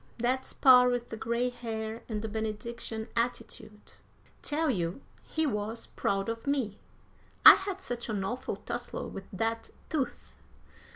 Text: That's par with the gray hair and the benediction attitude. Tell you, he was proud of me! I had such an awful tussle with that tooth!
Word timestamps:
That's 0.17 0.51
par 0.51 0.89
with 0.89 1.09
the 1.09 1.15
gray 1.15 1.49
hair 1.51 2.01
and 2.09 2.23
the 2.23 2.27
benediction 2.27 3.07
attitude. 3.15 3.91
Tell 4.41 4.67
you, 4.71 5.01
he 5.21 5.45
was 5.45 5.85
proud 5.95 6.27
of 6.27 6.47
me! 6.47 6.79
I 7.45 7.53
had 7.53 7.81
such 7.81 8.09
an 8.09 8.23
awful 8.23 8.55
tussle 8.55 9.11
with 9.11 9.25
that 9.31 9.69
tooth! 9.91 10.31